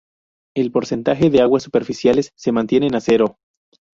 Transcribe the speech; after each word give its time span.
El 0.57 0.71
porcentaje 0.71 1.29
de 1.29 1.41
aguas 1.43 1.61
superficiales 1.61 2.31
se 2.35 2.51
mantiene 2.51 2.87
a 2.91 2.99
cero. 2.99 3.37